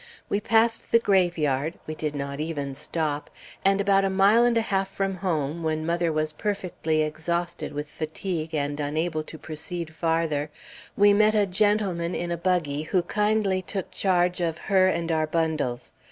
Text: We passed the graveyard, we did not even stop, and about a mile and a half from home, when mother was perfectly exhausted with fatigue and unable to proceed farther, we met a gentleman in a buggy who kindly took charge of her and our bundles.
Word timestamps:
We 0.29 0.39
passed 0.41 0.91
the 0.91 0.97
graveyard, 0.97 1.75
we 1.85 1.93
did 1.93 2.15
not 2.15 2.39
even 2.39 2.73
stop, 2.73 3.29
and 3.63 3.79
about 3.79 4.03
a 4.03 4.09
mile 4.09 4.43
and 4.43 4.57
a 4.57 4.61
half 4.61 4.87
from 4.89 5.17
home, 5.17 5.61
when 5.61 5.85
mother 5.85 6.11
was 6.11 6.33
perfectly 6.33 7.03
exhausted 7.03 7.71
with 7.71 7.87
fatigue 7.87 8.55
and 8.55 8.79
unable 8.79 9.21
to 9.21 9.37
proceed 9.37 9.93
farther, 9.93 10.49
we 10.97 11.13
met 11.13 11.35
a 11.35 11.45
gentleman 11.45 12.15
in 12.15 12.31
a 12.31 12.35
buggy 12.37 12.81
who 12.81 13.03
kindly 13.03 13.61
took 13.61 13.91
charge 13.91 14.41
of 14.41 14.57
her 14.57 14.87
and 14.87 15.11
our 15.11 15.27
bundles. 15.27 15.93